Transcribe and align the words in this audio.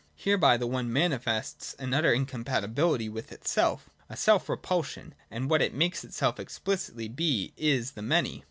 Hereby 0.15 0.57
the 0.57 0.65
One 0.65 0.91
manifests 0.91 1.75
an 1.75 1.93
utter 1.93 2.11
incompatibility 2.11 3.07
with 3.07 3.31
itself, 3.31 3.91
a 4.09 4.17
self 4.17 4.49
repulsion: 4.49 5.13
and 5.29 5.47
what 5.47 5.61
it 5.61 5.75
makes 5.75 6.03
itself 6.03 6.39
explicitly 6.39 7.07
be, 7.07 7.53
is 7.55 7.91
the 7.91 8.01
Many. 8.01 8.39